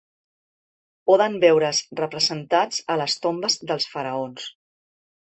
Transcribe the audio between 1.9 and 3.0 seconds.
representats a